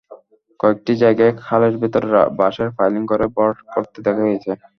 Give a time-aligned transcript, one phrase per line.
[0.59, 2.07] কয়েকটি জায়গায় খালের ভেতরে
[2.39, 4.51] বাঁশের পাইলিং করে ভরাট করতে দেখা গেছে।